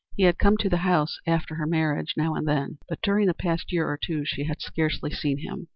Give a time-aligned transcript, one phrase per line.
[0.17, 3.35] He had come to the house after her marriage now and then, but during the
[3.35, 5.67] past year or two she had scarcely seen him.